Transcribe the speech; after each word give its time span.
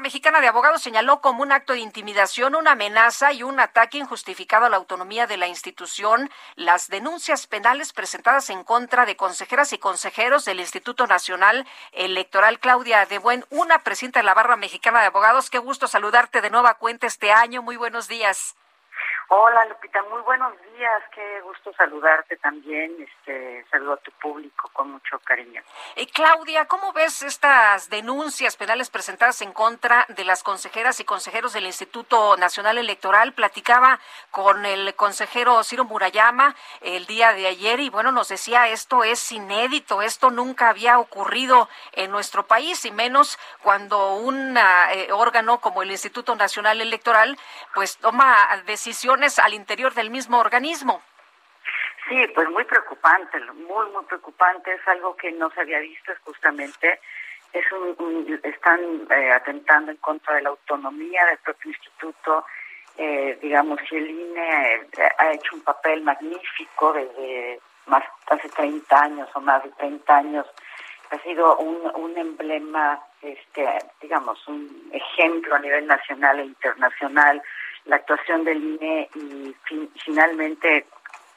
Mexicana 0.00 0.40
de 0.40 0.48
abogados 0.48 0.82
señaló 0.82 1.20
como 1.20 1.42
un 1.42 1.52
acto 1.52 1.72
de 1.72 1.80
intimidación, 1.80 2.54
una 2.54 2.72
amenaza 2.72 3.32
y 3.32 3.42
un 3.42 3.58
ataque 3.60 3.98
injustificado 3.98 4.66
a 4.66 4.68
la 4.68 4.76
autonomía 4.76 5.26
de 5.26 5.36
la 5.36 5.48
institución 5.48 6.30
las 6.56 6.88
denuncias 6.88 7.46
penales 7.46 7.92
presentadas 7.92 8.50
en 8.50 8.64
contra 8.64 9.06
de 9.06 9.16
consejeras 9.16 9.72
y 9.72 9.78
consejeros 9.78 10.44
del 10.44 10.60
Instituto 10.60 11.06
Nacional 11.06 11.66
Electoral. 11.92 12.60
Claudia 12.60 13.06
de 13.06 13.18
Buen, 13.18 13.44
una 13.50 13.80
presidenta 13.80 14.20
de 14.20 14.24
la 14.24 14.34
barra 14.34 14.56
mexicana 14.56 15.00
de 15.00 15.06
abogados. 15.06 15.50
Qué 15.50 15.58
gusto 15.58 15.88
saludarte 15.88 16.40
de 16.40 16.50
nueva 16.50 16.74
cuenta 16.74 17.06
este 17.06 17.32
año. 17.32 17.62
Muy 17.62 17.76
buenos 17.76 18.08
días. 18.08 18.56
Hola 19.30 19.66
Lupita, 19.66 20.02
muy 20.04 20.22
buenos 20.22 20.54
días, 20.74 21.02
qué 21.14 21.42
gusto 21.42 21.70
saludarte 21.76 22.38
también, 22.38 22.96
este, 22.98 23.62
saludo 23.70 23.92
a 23.92 23.96
tu 23.98 24.10
público 24.12 24.70
con 24.72 24.90
mucho 24.90 25.18
cariño. 25.18 25.62
Eh, 25.96 26.06
Claudia, 26.06 26.64
¿cómo 26.64 26.94
ves 26.94 27.20
estas 27.20 27.90
denuncias 27.90 28.56
penales 28.56 28.88
presentadas 28.88 29.42
en 29.42 29.52
contra 29.52 30.06
de 30.08 30.24
las 30.24 30.42
consejeras 30.42 30.98
y 31.00 31.04
consejeros 31.04 31.52
del 31.52 31.66
Instituto 31.66 32.38
Nacional 32.38 32.78
Electoral? 32.78 33.34
Platicaba 33.34 34.00
con 34.30 34.64
el 34.64 34.94
consejero 34.94 35.62
Ciro 35.62 35.84
Murayama 35.84 36.56
el 36.80 37.04
día 37.04 37.34
de 37.34 37.48
ayer 37.48 37.80
y 37.80 37.90
bueno, 37.90 38.12
nos 38.12 38.28
decía 38.28 38.68
esto 38.68 39.04
es 39.04 39.30
inédito, 39.30 40.00
esto 40.00 40.30
nunca 40.30 40.70
había 40.70 40.98
ocurrido 40.98 41.68
en 41.92 42.10
nuestro 42.10 42.46
país 42.46 42.82
y 42.86 42.92
menos 42.92 43.38
cuando 43.62 44.14
un 44.14 44.56
eh, 44.56 45.12
órgano 45.12 45.60
como 45.60 45.82
el 45.82 45.90
Instituto 45.90 46.34
Nacional 46.34 46.80
Electoral 46.80 47.36
pues 47.74 47.98
toma 47.98 48.48
decisiones 48.64 49.17
al 49.38 49.54
interior 49.54 49.94
del 49.94 50.10
mismo 50.10 50.38
organismo. 50.38 51.02
Sí, 52.08 52.26
pues 52.34 52.48
muy 52.48 52.64
preocupante, 52.64 53.38
muy, 53.52 53.90
muy 53.90 54.04
preocupante. 54.04 54.72
Es 54.72 54.88
algo 54.88 55.16
que 55.16 55.30
no 55.32 55.50
se 55.50 55.60
había 55.60 55.80
visto, 55.80 56.12
es 56.12 56.18
justamente, 56.20 57.00
es 57.52 57.64
un, 57.72 58.40
están 58.42 58.80
eh, 59.10 59.32
atentando 59.32 59.90
en 59.90 59.98
contra 59.98 60.36
de 60.36 60.42
la 60.42 60.50
autonomía 60.50 61.24
del 61.26 61.38
propio 61.38 61.70
instituto. 61.70 62.44
Eh, 62.96 63.38
digamos, 63.42 63.78
si 63.88 63.96
el 63.96 64.10
INE 64.10 64.74
eh, 64.74 65.08
ha 65.18 65.32
hecho 65.32 65.54
un 65.54 65.62
papel 65.62 66.02
magnífico 66.02 66.92
desde 66.92 67.60
más 67.86 68.04
hace 68.28 68.48
30 68.48 69.02
años 69.02 69.28
o 69.34 69.40
más 69.40 69.62
de 69.62 69.70
30 69.70 70.16
años, 70.16 70.46
ha 71.10 71.18
sido 71.18 71.56
un, 71.58 71.90
un 71.94 72.16
emblema, 72.16 73.00
este, 73.22 73.66
digamos, 74.00 74.46
un 74.48 74.90
ejemplo 74.92 75.54
a 75.54 75.58
nivel 75.58 75.86
nacional 75.86 76.40
e 76.40 76.44
internacional 76.44 77.42
la 77.88 77.96
actuación 77.96 78.44
del 78.44 78.62
INE 78.62 79.10
y 79.14 79.56
finalmente 80.04 80.86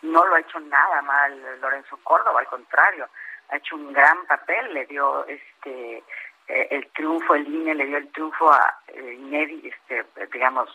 no 0.03 0.25
lo 0.25 0.35
ha 0.35 0.39
hecho 0.39 0.59
nada 0.59 1.01
mal 1.01 1.59
Lorenzo 1.61 1.97
Córdoba, 2.03 2.39
al 2.39 2.47
contrario, 2.47 3.07
ha 3.49 3.57
hecho 3.57 3.75
un 3.75 3.91
gran 3.93 4.25
papel, 4.25 4.73
le 4.73 4.85
dio 4.85 5.25
este 5.25 6.03
eh, 6.47 6.67
el 6.71 6.87
triunfo, 6.91 7.35
el 7.35 7.47
INE 7.47 7.75
le 7.75 7.85
dio 7.85 7.97
el 7.97 8.11
triunfo 8.11 8.51
a 8.51 8.79
eh, 8.87 9.61
este, 9.63 10.05
digamos, 10.33 10.69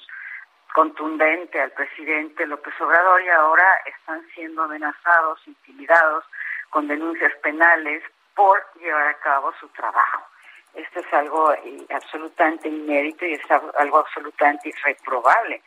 contundente 0.74 1.60
al 1.60 1.70
presidente 1.72 2.46
López 2.46 2.74
Obrador 2.80 3.22
y 3.22 3.28
ahora 3.28 3.66
están 3.86 4.26
siendo 4.34 4.62
amenazados, 4.62 5.40
intimidados 5.46 6.24
con 6.70 6.88
denuncias 6.88 7.34
penales 7.42 8.02
por 8.34 8.62
llevar 8.78 9.08
a 9.08 9.18
cabo 9.18 9.52
su 9.60 9.68
trabajo. 9.68 10.26
Esto 10.74 11.00
es 11.00 11.12
algo 11.14 11.52
eh, 11.54 11.86
absolutamente 11.90 12.68
inédito 12.68 13.24
y 13.24 13.32
es 13.32 13.50
algo 13.50 13.98
absolutamente 13.98 14.68
irreprobable. 14.68 15.62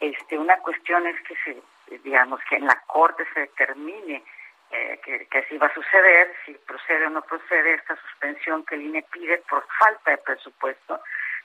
Este, 0.00 0.38
una 0.38 0.56
cuestión 0.58 1.06
es 1.06 1.20
que 1.22 1.34
se, 1.44 1.98
digamos, 1.98 2.40
que 2.48 2.56
en 2.56 2.66
la 2.66 2.80
corte 2.86 3.24
se 3.34 3.40
determine 3.40 4.22
eh, 4.70 5.00
que, 5.04 5.38
así 5.38 5.58
va 5.58 5.66
a 5.66 5.74
suceder, 5.74 6.32
si 6.46 6.54
procede 6.54 7.06
o 7.06 7.10
no 7.10 7.22
procede 7.22 7.74
esta 7.74 7.96
suspensión 7.96 8.64
que 8.64 8.76
el 8.76 8.82
INE 8.82 9.04
pide 9.10 9.38
por 9.48 9.66
falta 9.78 10.12
de 10.12 10.18
presupuesto, 10.18 11.00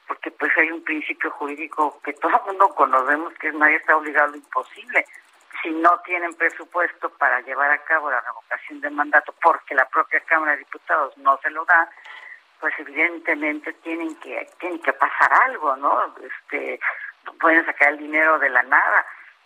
porque 0.08 0.30
pues 0.30 0.56
hay 0.58 0.70
un 0.70 0.84
principio 0.84 1.32
jurídico 1.32 2.00
que 2.04 2.14
todo 2.14 2.38
el 2.38 2.46
mundo 2.46 2.70
conocemos 2.70 3.34
que 3.36 3.52
nadie 3.52 3.78
está 3.78 3.98
obligado 3.98 4.28
a 4.28 4.32
lo 4.32 4.38
imposible. 4.38 5.06
Si 5.64 5.72
no 5.72 6.00
tienen 6.06 6.36
presupuesto 6.36 7.10
para 7.18 7.42
llevar 7.42 7.72
a 7.72 7.84
cabo 7.84 8.12
la 8.12 8.22
revocación 8.22 8.82
del 8.82 8.94
mandato 8.94 9.34
porque 9.42 9.74
la 9.74 9.90
propia 9.90 10.20
Cámara 10.20 10.52
de 10.52 10.60
Diputados 10.60 11.18
no 11.18 11.40
se 11.42 11.50
lo 11.50 11.66
da, 11.66 11.90
pues 12.60 12.74
evidentemente 12.78 13.74
tienen 13.74 14.16
que 14.20 14.48
tienen 14.60 14.80
que 14.82 14.94
pasar 14.94 15.34
algo, 15.46 15.76
¿no? 15.78 16.16
Este 16.22 16.80
pueden 17.40 17.66
sacar 17.66 17.90
el 17.90 17.98
dinero 17.98 18.40
de 18.40 18.50
la 18.50 18.64
nada. 18.64 19.06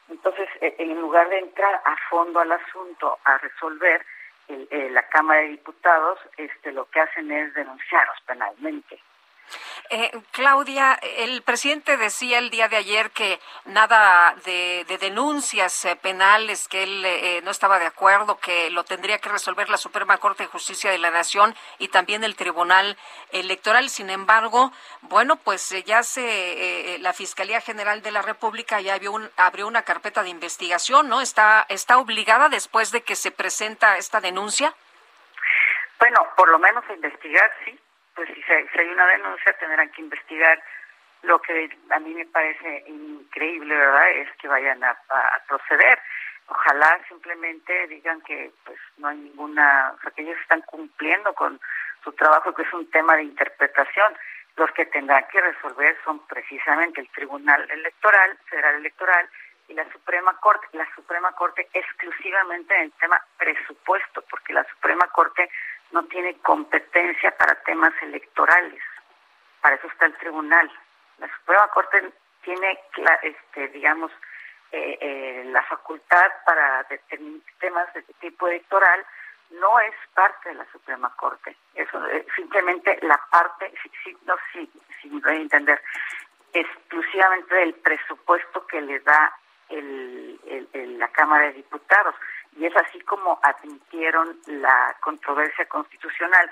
Entonces, 0.09 0.49
e, 0.61 0.75
en 0.79 0.99
lugar 1.01 1.29
de 1.29 1.39
entrar 1.39 1.81
a 1.85 1.95
fondo 2.09 2.39
al 2.39 2.51
asunto, 2.51 3.19
a 3.23 3.37
resolver, 3.37 4.05
el, 4.47 4.93
la 4.93 5.03
Cámara 5.09 5.41
de 5.41 5.49
Diputados 5.49 6.19
este 6.37 6.71
lo 6.71 6.89
que 6.89 6.99
hacen 6.99 7.31
es 7.31 7.53
denunciarlos 7.53 8.17
penalmente. 8.25 8.99
Eh, 9.91 10.11
Claudia, 10.31 10.99
el 11.17 11.41
presidente 11.41 11.97
decía 11.97 12.37
el 12.37 12.51
día 12.51 12.67
de 12.67 12.75
ayer 12.75 13.09
que 13.09 13.39
nada 13.65 14.35
de, 14.45 14.85
denuncias 14.99 15.85
eh, 15.85 15.95
penales, 15.95 16.67
que 16.67 16.83
él 16.83 17.03
eh, 17.05 17.41
no 17.43 17.49
estaba 17.49 17.79
de 17.79 17.87
acuerdo, 17.87 18.37
que 18.37 18.69
lo 18.69 18.83
tendría 18.83 19.17
que 19.17 19.29
resolver 19.29 19.67
la 19.69 19.77
Suprema 19.77 20.17
Corte 20.17 20.43
de 20.43 20.49
Justicia 20.49 20.91
de 20.91 20.99
la 20.99 21.09
Nación 21.09 21.55
y 21.79 21.87
también 21.87 22.23
el 22.23 22.35
Tribunal 22.35 22.97
Electoral. 23.31 23.89
Sin 23.89 24.11
embargo, 24.11 24.71
bueno, 25.01 25.37
pues 25.37 25.69
ya 25.85 26.03
se 26.03 26.97
la 26.99 27.13
Fiscalía 27.13 27.61
General 27.61 28.01
de 28.03 28.11
la 28.11 28.21
República 28.21 28.81
ya 28.81 28.93
abrió, 28.93 29.31
abrió 29.37 29.67
una 29.67 29.81
carpeta 29.81 30.21
de 30.21 30.29
investigación, 30.29 31.09
¿no? 31.09 31.21
Está 31.21 31.65
está 31.69 31.97
obligada 31.97 32.49
después 32.49 32.91
de 32.91 33.01
que 33.01 33.15
se 33.15 33.31
presenta 33.31 33.97
esta 33.97 34.21
denuncia. 34.21 34.75
Bueno, 35.99 36.27
por 36.37 36.49
lo 36.49 36.59
menos 36.59 36.83
a 36.87 36.93
investigar, 36.93 37.51
sí 37.65 37.79
pues 38.19 38.29
si, 38.45 38.79
hay 38.79 38.87
una 38.89 39.05
denuncia 39.07 39.53
tendrán 39.53 39.89
que 39.91 40.01
investigar. 40.01 40.61
Lo 41.21 41.41
que 41.41 41.69
a 41.89 41.99
mí 41.99 42.13
me 42.13 42.25
parece 42.25 42.83
increíble, 42.87 43.75
¿verdad?, 43.75 44.09
es 44.11 44.29
que 44.37 44.47
vayan 44.49 44.83
a, 44.83 44.97
proceder. 45.47 45.99
Ojalá 46.47 46.99
simplemente 47.07 47.87
digan 47.87 48.19
que 48.21 48.51
pues 48.65 48.77
no 48.97 49.07
hay 49.07 49.17
ninguna, 49.17 49.93
o 49.95 50.01
sea, 50.01 50.11
que 50.11 50.23
ellos 50.23 50.37
están 50.41 50.61
cumpliendo 50.61 51.33
con 51.33 51.61
su 52.03 52.11
trabajo, 52.13 52.53
que 52.53 52.63
es 52.63 52.73
un 52.73 52.89
tema 52.91 53.15
de 53.15 53.23
interpretación. 53.23 54.13
Los 54.57 54.71
que 54.71 54.85
tendrán 54.87 55.25
que 55.31 55.39
resolver 55.39 55.97
son 56.03 56.25
precisamente 56.27 56.99
el 56.99 57.09
Tribunal 57.09 57.69
Electoral, 57.71 58.37
Federal 58.49 58.75
Electoral 58.75 59.29
y 59.69 59.73
la 59.75 59.89
Suprema 59.91 60.33
Corte. 60.41 60.67
La 60.73 60.87
Suprema 60.95 61.31
Corte 61.33 61.69
exclusivamente 61.73 62.75
en 62.75 62.81
el 62.81 62.91
tema 62.93 63.21
presupuesto, 63.37 64.23
porque 64.29 64.51
la 64.51 64.65
Suprema 64.65 65.07
Corte 65.07 65.49
no 65.91 66.03
tiene 66.05 66.37
competencia 66.39 67.35
para 67.37 67.55
temas 67.63 67.93
electorales. 68.01 68.81
Para 69.61 69.75
eso 69.75 69.87
está 69.87 70.05
el 70.05 70.15
tribunal. 70.17 70.71
La 71.17 71.27
Suprema 71.37 71.67
Corte 71.69 72.11
tiene, 72.43 72.79
este, 73.23 73.67
digamos, 73.69 74.11
eh, 74.71 74.97
eh, 75.01 75.43
la 75.47 75.63
facultad 75.63 76.31
para 76.45 76.83
determinar 76.83 77.41
temas 77.59 77.93
de 77.93 78.03
tipo 78.19 78.47
electoral, 78.47 79.05
no 79.49 79.79
es 79.79 79.95
parte 80.13 80.49
de 80.49 80.55
la 80.55 80.65
Suprema 80.71 81.11
Corte. 81.15 81.55
Eso 81.73 82.05
es 82.07 82.25
simplemente 82.35 82.99
la 83.01 83.19
parte, 83.31 83.73
si, 84.03 84.15
no, 84.25 84.35
si, 84.53 84.69
si 85.01 85.09
me 85.09 85.21
voy 85.21 85.37
a 85.37 85.41
entender, 85.41 85.81
exclusivamente 86.53 87.55
del 87.55 87.73
presupuesto 87.75 88.65
que 88.67 88.81
le 88.81 88.99
da 88.99 89.35
el, 89.69 90.39
la 90.99 91.07
Cámara 91.09 91.45
de 91.45 91.53
Diputados 91.53 92.15
y 92.57 92.65
es 92.65 92.75
así 92.75 92.99
como 93.01 93.39
admitieron 93.43 94.39
la 94.47 94.95
controversia 95.01 95.65
constitucional 95.67 96.51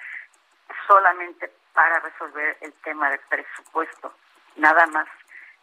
solamente 0.87 1.51
para 1.73 1.99
resolver 1.99 2.57
el 2.61 2.73
tema 2.83 3.09
del 3.09 3.19
presupuesto, 3.29 4.13
nada 4.55 4.87
más, 4.87 5.07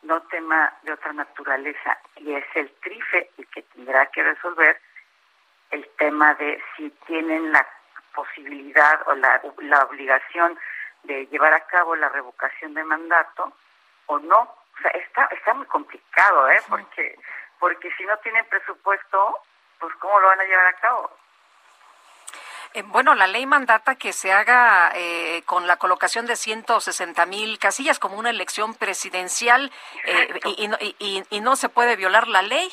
no 0.02 0.20
tema 0.22 0.72
de 0.82 0.92
otra 0.92 1.12
naturaleza, 1.12 1.98
y 2.16 2.34
es 2.34 2.44
el 2.54 2.70
TRIFE 2.80 3.30
el 3.38 3.46
que 3.48 3.62
tendrá 3.62 4.06
que 4.06 4.22
resolver 4.22 4.80
el 5.70 5.88
tema 5.98 6.34
de 6.34 6.62
si 6.76 6.90
tienen 7.06 7.52
la 7.52 7.66
posibilidad 8.14 9.00
o 9.08 9.14
la, 9.14 9.42
la 9.58 9.84
obligación 9.84 10.58
de 11.04 11.26
llevar 11.26 11.52
a 11.54 11.66
cabo 11.66 11.96
la 11.96 12.08
revocación 12.08 12.74
de 12.74 12.84
mandato 12.84 13.52
o 14.06 14.18
no. 14.18 14.38
O 14.38 14.82
sea, 14.82 14.90
está, 14.92 15.24
está 15.26 15.54
muy 15.54 15.66
complicado, 15.66 16.48
¿eh? 16.50 16.60
Porque, 16.68 17.18
porque 17.58 17.90
si 17.96 18.04
no 18.04 18.16
tienen 18.18 18.44
presupuesto, 18.46 19.38
pues 19.84 19.96
¿cómo 19.96 20.18
lo 20.18 20.28
van 20.28 20.40
a 20.40 20.44
llevar 20.44 20.66
a 20.66 20.72
cabo? 20.80 21.10
Eh, 22.72 22.82
bueno, 22.86 23.14
la 23.14 23.26
ley 23.26 23.44
mandata 23.44 23.96
que 23.96 24.14
se 24.14 24.32
haga 24.32 24.90
eh, 24.94 25.42
con 25.44 25.66
la 25.66 25.76
colocación 25.76 26.24
de 26.26 26.36
160 26.36 27.26
mil 27.26 27.58
casillas 27.58 27.98
como 27.98 28.18
una 28.18 28.30
elección 28.30 28.74
presidencial 28.74 29.70
eh, 30.04 30.40
y, 30.98 31.22
y, 31.30 31.40
no 31.40 31.54
se 31.54 31.68
puede 31.68 31.96
violar 31.96 32.28
la 32.28 32.40
ley. 32.40 32.68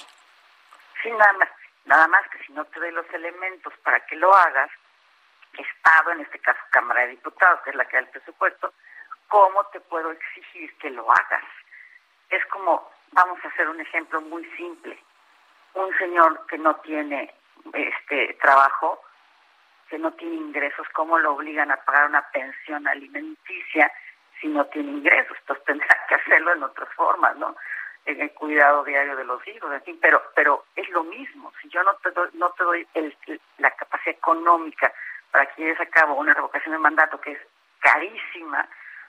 Sí, 1.03 1.11
nada 1.11 1.33
más, 1.33 1.49
nada 1.85 2.07
más 2.07 2.27
que 2.29 2.43
si 2.45 2.53
no 2.53 2.63
te 2.65 2.79
doy 2.79 2.91
los 2.91 3.07
elementos 3.13 3.73
para 3.83 3.99
que 4.05 4.15
lo 4.15 4.33
hagas, 4.33 4.71
Estado, 5.53 6.11
en 6.11 6.21
este 6.21 6.39
caso 6.39 6.59
Cámara 6.69 7.01
de 7.01 7.09
Diputados, 7.09 7.59
que 7.61 7.71
es 7.71 7.75
la 7.75 7.85
que 7.85 7.97
da 7.97 8.03
el 8.03 8.07
presupuesto, 8.07 8.73
¿cómo 9.27 9.65
te 9.65 9.81
puedo 9.81 10.11
exigir 10.11 10.75
que 10.77 10.89
lo 10.89 11.11
hagas? 11.11 11.43
Es 12.29 12.45
como, 12.45 12.89
vamos 13.11 13.37
a 13.43 13.49
hacer 13.49 13.67
un 13.67 13.81
ejemplo 13.81 14.21
muy 14.21 14.45
simple. 14.55 14.97
Un 15.73 15.97
señor 15.97 16.45
que 16.47 16.57
no 16.57 16.75
tiene 16.77 17.33
este 17.73 18.37
trabajo, 18.41 19.01
que 19.89 19.97
no 19.99 20.11
tiene 20.13 20.35
ingresos, 20.35 20.87
¿cómo 20.93 21.19
lo 21.19 21.33
obligan 21.33 21.71
a 21.71 21.77
pagar 21.77 22.09
una 22.09 22.21
pensión 22.31 22.87
alimenticia 22.87 23.91
si 24.39 24.47
no 24.47 24.65
tiene 24.65 24.91
ingresos? 24.91 25.37
Entonces 25.39 25.65
tendrá 25.65 25.97
que 26.07 26.15
hacerlo 26.15 26.53
en 26.53 26.63
otras 26.63 26.89
formas, 26.95 27.35
¿no? 27.37 27.55
En 28.05 28.19
el 28.19 28.31
cuidado 28.31 28.83
diario 28.83 29.15
de 29.15 29.25
los 29.25 29.45
hijos, 29.47 29.71
en 29.71 29.81
fin, 29.83 29.99
pero, 30.01 30.21
pero 30.33 30.65
es 30.75 30.89
lo 30.89 31.03
mismo. 31.03 31.51
Si 31.61 31.69
yo 31.69 31.83
no 31.83 31.93
te 31.95 32.11
doy, 32.11 32.29
no 32.33 32.49
te 32.51 32.63
doy 32.63 32.87
la 33.57 33.71
capacidad 33.71 34.15
económica 34.15 34.91
para 35.31 35.45
que 35.47 35.61
lleves 35.61 35.79
a 35.79 35.85
cabo 35.85 36.15
una 36.15 36.33
revocación 36.33 36.73
de 36.73 36.79
mandato 36.79 37.19
que 37.21 37.33
es 37.33 37.39
carísima, 37.79 38.67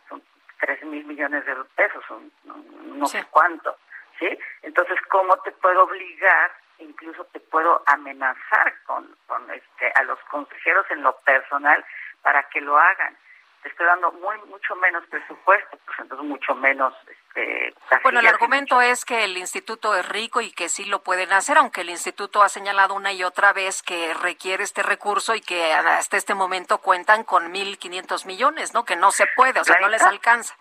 son 0.09 0.23
tres 0.61 0.83
mil 0.85 1.05
millones 1.05 1.45
de 1.45 1.55
pesos, 1.77 2.05
son 2.07 2.33
no, 2.45 3.07
sé 3.07 3.25
cuánto, 3.31 3.77
¿sí? 4.23 4.39
Entonces, 4.63 4.99
¿cómo 5.11 5.37
te 5.39 5.53
puedo 5.53 5.85
obligar 5.85 6.51
incluso 6.83 7.25
te 7.27 7.41
puedo 7.41 7.83
amenazar 7.87 8.75
con, 8.85 9.17
con 9.27 9.51
este, 9.51 9.93
a 9.95 10.03
los 10.05 10.19
consejeros 10.31 10.87
en 10.91 11.03
lo 11.03 11.17
personal 11.21 11.85
para 12.23 12.43
que 12.45 12.61
lo 12.61 12.79
hagan. 12.79 13.17
Te 13.63 13.69
estoy 13.69 13.87
dando 13.87 14.11
muy 14.13 14.37
mucho 14.49 14.75
menos 14.75 15.05
presupuesto, 15.07 15.79
pues 15.87 15.99
entonces 16.01 16.27
mucho 16.27 16.53
menos. 16.57 16.93
Este, 17.07 17.73
bueno, 18.03 18.19
el 18.19 18.27
argumento 18.27 18.81
es 18.81 19.05
que 19.05 19.23
el 19.23 19.37
instituto 19.37 19.95
es 19.95 20.09
rico 20.09 20.41
y 20.41 20.51
que 20.51 20.69
sí 20.69 20.85
lo 20.85 21.05
pueden 21.05 21.33
hacer, 21.33 21.59
aunque 21.59 21.83
el 21.83 21.91
instituto 21.91 22.43
ha 22.43 22.49
señalado 22.49 22.95
una 22.95 23.13
y 23.13 23.23
otra 23.23 23.53
vez 23.53 23.83
que 23.83 24.15
requiere 24.15 24.65
este 24.65 24.83
recurso 24.83 25.37
y 25.37 25.41
que 25.41 25.73
hasta 25.73 26.17
este 26.17 26.35
momento 26.35 26.79
cuentan 26.79 27.23
con 27.23 27.53
1.500 27.53 28.27
millones, 28.27 28.75
¿no? 28.75 28.85
Que 28.85 28.97
no 28.97 29.13
se 29.13 29.29
puede, 29.37 29.61
o 29.61 29.65
sea, 29.65 29.79
no 29.81 29.89
les 29.89 30.03
alcanza. 30.03 30.57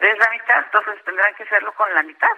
Es 0.00 0.18
la 0.18 0.30
mitad, 0.30 0.64
entonces 0.64 1.04
tendrán 1.04 1.32
que 1.36 1.44
hacerlo 1.44 1.72
con 1.74 1.94
la 1.94 2.02
mitad 2.02 2.28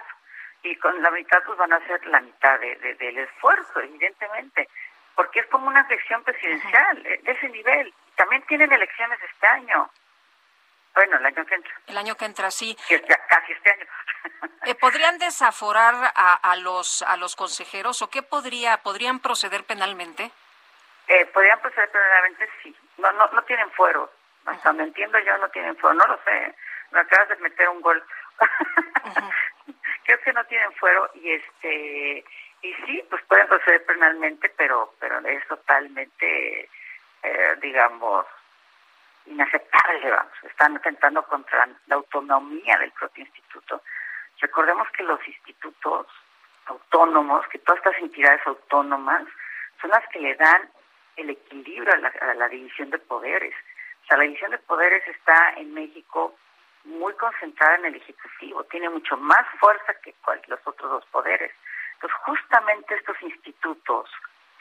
y 0.65 0.75
con 0.77 1.01
la 1.01 1.11
mitad 1.11 1.41
pues 1.45 1.57
van 1.57 1.73
a 1.73 1.85
ser 1.85 2.05
la 2.07 2.19
mitad 2.21 2.59
de, 2.59 2.95
del 2.95 3.17
esfuerzo, 3.19 3.79
evidentemente, 3.79 4.67
porque 5.15 5.39
es 5.39 5.45
como 5.47 5.67
una 5.67 5.81
elección 5.81 6.23
presidencial 6.23 7.03
de 7.03 7.31
ese 7.31 7.49
nivel. 7.49 7.93
También 8.15 8.41
tienen 8.47 8.71
elecciones 8.71 9.19
este 9.31 9.47
año. 9.47 9.89
Bueno, 10.95 11.17
el 11.17 11.25
año 11.25 11.45
que 11.45 11.55
entra. 11.55 11.73
El 11.87 11.97
año 11.97 12.15
que 12.15 12.25
entra, 12.25 12.49
sí. 12.51 12.75
casi 13.27 13.51
este 13.51 13.71
año. 13.71 13.85
Eh, 14.65 14.75
¿Podrían 14.75 15.19
desaforar 15.19 15.93
a, 16.15 16.33
a, 16.33 16.55
los 16.55 17.03
a 17.03 17.17
los 17.17 17.35
consejeros 17.35 18.01
o 18.01 18.09
qué 18.09 18.23
podría 18.23 18.77
podrían 18.77 19.19
proceder 19.19 19.63
penalmente? 19.65 20.31
Eh, 21.07 21.25
podrían 21.27 21.59
proceder 21.59 21.91
penalmente, 21.91 22.49
sí. 22.63 22.75
No, 22.97 23.11
no, 23.11 23.27
no 23.27 23.43
tienen 23.43 23.69
fuero. 23.71 24.11
Hasta 24.45 24.69
donde 24.69 24.85
entiendo 24.85 25.19
yo, 25.19 25.37
no 25.37 25.49
tienen 25.49 25.75
fuero. 25.77 25.95
No 25.95 26.07
lo 26.07 26.19
sé. 26.23 26.55
Me 26.91 27.01
acabas 27.01 27.29
de 27.29 27.35
meter 27.37 27.69
un 27.69 27.81
gol. 27.81 28.03
Creo 30.03 30.19
que 30.21 30.33
no 30.33 30.43
tienen 30.45 30.71
fuero 30.73 31.09
y 31.15 31.31
este 31.31 32.25
y 32.61 32.73
sí 32.85 33.03
pues 33.09 33.23
pueden 33.25 33.47
proceder 33.47 33.85
penalmente 33.85 34.49
pero 34.49 34.93
pero 34.99 35.19
es 35.19 35.47
totalmente 35.47 36.69
eh, 37.23 37.55
digamos 37.61 38.25
inaceptable 39.25 40.11
vamos. 40.11 40.33
Están 40.43 40.77
atentando 40.77 41.23
contra 41.23 41.67
la 41.87 41.95
autonomía 41.95 42.77
del 42.77 42.91
propio 42.91 43.23
instituto. 43.23 43.81
Recordemos 44.39 44.87
que 44.91 45.03
los 45.03 45.25
institutos 45.27 46.07
autónomos 46.67 47.47
que 47.47 47.59
todas 47.59 47.77
estas 47.77 48.01
entidades 48.01 48.41
autónomas 48.45 49.23
son 49.81 49.89
las 49.89 50.07
que 50.09 50.19
le 50.19 50.35
dan 50.35 50.69
el 51.15 51.29
equilibrio 51.29 51.93
a 51.93 51.97
la, 51.97 52.07
a 52.09 52.33
la 52.33 52.49
división 52.49 52.89
de 52.89 52.99
poderes. 52.99 53.53
O 54.03 54.07
sea 54.07 54.17
la 54.17 54.23
división 54.23 54.51
de 54.51 54.57
poderes 54.59 55.07
está 55.07 55.53
en 55.57 55.73
México 55.73 56.35
muy 56.85 57.13
concentrada 57.13 57.75
en 57.75 57.85
el 57.85 57.95
Ejecutivo, 57.95 58.63
tiene 58.65 58.89
mucho 58.89 59.17
más 59.17 59.45
fuerza 59.59 59.93
que 60.01 60.13
los 60.47 60.59
otros 60.65 60.91
dos 60.91 61.05
poderes. 61.07 61.51
Entonces, 61.95 62.17
justamente 62.25 62.95
estos 62.95 63.21
institutos, 63.21 64.09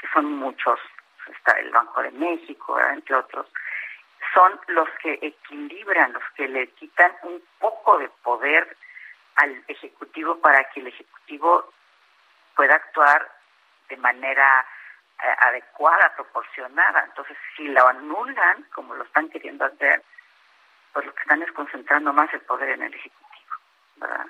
que 0.00 0.08
son 0.08 0.32
muchos, 0.32 0.78
está 1.26 1.58
el 1.58 1.70
Banco 1.70 2.02
de 2.02 2.10
México, 2.12 2.78
entre 2.80 3.16
otros, 3.16 3.46
son 4.32 4.60
los 4.68 4.88
que 5.02 5.18
equilibran, 5.20 6.12
los 6.12 6.22
que 6.36 6.48
le 6.48 6.68
quitan 6.68 7.12
un 7.22 7.42
poco 7.58 7.98
de 7.98 8.08
poder 8.22 8.76
al 9.36 9.62
Ejecutivo 9.68 10.38
para 10.40 10.64
que 10.70 10.80
el 10.80 10.88
Ejecutivo 10.88 11.72
pueda 12.56 12.74
actuar 12.74 13.30
de 13.88 13.96
manera 13.96 14.66
eh, 15.22 15.34
adecuada, 15.40 16.12
proporcionada. 16.14 17.04
Entonces, 17.04 17.36
si 17.56 17.68
lo 17.68 17.86
anulan, 17.86 18.62
como 18.74 18.94
lo 18.94 19.04
están 19.04 19.28
queriendo 19.28 19.64
hacer, 19.64 20.02
pues 20.94 21.04
lo 21.04 21.14
que 21.14 21.20
están 21.22 21.42
es 21.42 21.52
concentrando 21.52 22.12
más 22.12 22.32
el 22.32 22.40
poder 22.42 22.70
en 22.70 22.84
el 22.84 22.94
Ejecutivo, 22.94 23.52
¿verdad? 23.96 24.26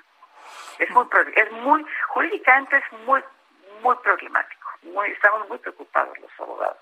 Es 0.79 0.89
muy, 0.89 1.07
es 1.35 1.51
muy, 1.51 1.85
jurídicamente 2.09 2.77
es 2.77 2.99
muy, 3.05 3.23
muy 3.81 3.95
problemático, 3.97 4.69
muy, 4.81 5.09
estamos 5.11 5.47
muy 5.47 5.59
preocupados 5.59 6.17
los 6.19 6.31
abogados. 6.39 6.77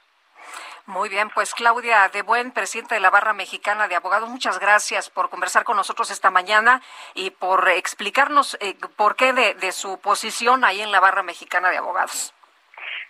Muy 0.85 1.09
bien, 1.09 1.29
pues 1.29 1.53
Claudia 1.53 2.09
De 2.09 2.23
Buen, 2.23 2.51
presidenta 2.51 2.95
de 2.95 3.01
la 3.01 3.09
Barra 3.09 3.33
Mexicana 3.33 3.87
de 3.87 3.95
Abogados, 3.95 4.29
muchas 4.29 4.59
gracias 4.59 5.09
por 5.09 5.29
conversar 5.29 5.63
con 5.63 5.77
nosotros 5.77 6.11
esta 6.11 6.31
mañana 6.31 6.81
y 7.13 7.31
por 7.31 7.69
explicarnos 7.69 8.57
eh, 8.59 8.75
por 8.97 9.15
qué 9.15 9.31
de, 9.33 9.53
de 9.53 9.71
su 9.71 9.99
posición 10.01 10.63
ahí 10.65 10.81
en 10.81 10.91
la 10.91 10.99
Barra 10.99 11.23
Mexicana 11.23 11.69
de 11.69 11.77
Abogados. 11.77 12.33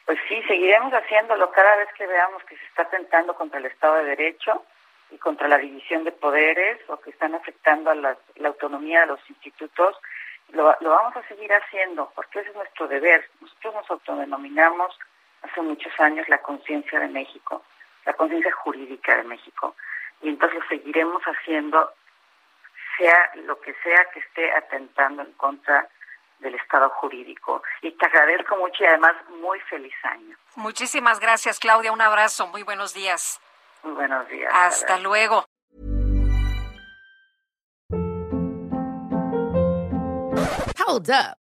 Pues 0.05 0.19
sí, 0.27 0.43
seguiremos 0.43 0.91
haciéndolo 0.93 1.49
cada 1.51 1.75
vez 1.77 1.87
que 1.97 2.05
veamos 2.05 2.43
que 2.43 2.57
se 2.57 2.65
está 2.65 2.83
atentando 2.83 3.35
contra 3.35 3.59
el 3.59 3.67
Estado 3.67 3.95
de 3.95 4.03
Derecho 4.03 4.65
y 5.13 5.17
contra 5.19 5.47
la 5.47 5.59
división 5.59 6.03
de 6.03 6.11
poderes 6.11 6.79
o 6.89 6.99
que 6.99 7.11
están 7.11 7.35
afectando 7.35 7.91
a 7.91 7.95
la, 7.95 8.17
autonomía 8.45 9.01
de 9.01 9.07
los 9.07 9.29
institutos, 9.29 9.95
lo, 10.49 10.75
lo, 10.81 10.89
vamos 10.89 11.15
a 11.15 11.27
seguir 11.27 11.51
haciendo 11.53 12.11
porque 12.15 12.39
ese 12.39 12.49
es 12.49 12.55
nuestro 12.55 12.87
deber. 12.87 13.29
Nosotros 13.39 13.75
nos 13.75 13.91
autodenominamos 13.91 14.97
hace 15.43 15.61
muchos 15.61 15.93
años 15.99 16.27
la 16.29 16.39
conciencia 16.39 16.99
de 16.99 17.07
México, 17.07 17.63
la 18.05 18.13
conciencia 18.13 18.51
jurídica 18.51 19.15
de 19.15 19.23
México, 19.23 19.75
y 20.21 20.29
entonces 20.29 20.59
lo 20.59 20.67
seguiremos 20.67 21.21
haciendo, 21.23 21.93
sea 22.97 23.31
lo 23.45 23.59
que 23.61 23.73
sea 23.83 24.05
que 24.13 24.19
esté 24.19 24.51
atentando 24.51 25.21
en 25.21 25.31
contra 25.33 25.87
del 26.39 26.55
Estado 26.55 26.89
jurídico. 26.89 27.61
Y 27.81 27.91
te 27.91 28.05
agradezco 28.05 28.57
mucho 28.57 28.83
y 28.83 28.87
además 28.87 29.13
muy 29.41 29.59
feliz 29.61 29.93
año. 30.03 30.35
Muchísimas 30.55 31.19
gracias, 31.19 31.59
Claudia. 31.59 31.91
Un 31.91 32.01
abrazo. 32.01 32.47
Muy 32.47 32.63
buenos 32.63 32.93
días. 32.93 33.41
Muy 33.83 33.93
buenos 33.93 34.27
días. 34.29 34.51
Hasta 34.53 34.97
luego. 34.99 35.45
Hold 40.85 41.09
up. 41.09 41.42